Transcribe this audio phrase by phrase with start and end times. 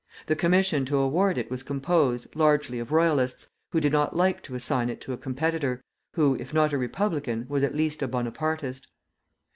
[0.25, 4.55] The commission to award it was composed, largely of Royalists, who did not like to
[4.55, 5.79] assign it to a competitor,
[6.15, 8.87] who, if not a Republican, was at least a Bonapartist.